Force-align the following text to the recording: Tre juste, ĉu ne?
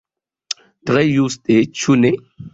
Tre 0.91 1.03
juste, 1.11 1.59
ĉu 1.83 1.99
ne? 2.03 2.15